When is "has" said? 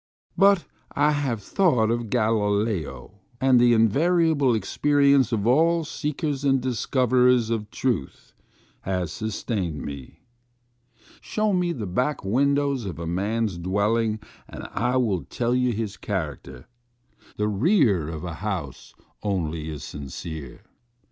8.81-9.11